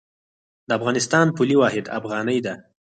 [0.67, 2.53] د افغانستان پولي واحد افغانۍ ده